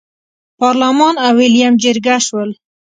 [0.59, 2.49] پارلمان او ویلیم جرګه شول.